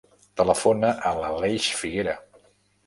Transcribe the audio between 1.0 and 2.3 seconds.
a l'Aleix Figuera.